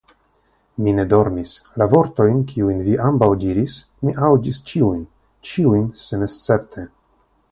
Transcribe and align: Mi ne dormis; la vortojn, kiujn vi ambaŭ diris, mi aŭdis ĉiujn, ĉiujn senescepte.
Mi 0.85 0.93
ne 0.99 1.03
dormis; 1.09 1.51
la 1.81 1.87
vortojn, 1.91 2.39
kiujn 2.53 2.79
vi 2.87 2.95
ambaŭ 3.09 3.29
diris, 3.45 3.77
mi 4.07 4.15
aŭdis 4.29 4.63
ĉiujn, 4.71 5.05
ĉiujn 5.51 5.87
senescepte. 6.07 6.91